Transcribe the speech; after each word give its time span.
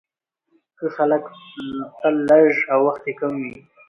ښه 0.77 0.87
خلک 0.95 1.23
تل 1.99 2.15
لږ 2.29 2.47
او 2.73 2.79
وخت 2.87 3.03
يې 3.09 3.13
کم 3.19 3.33
وي، 3.43 3.57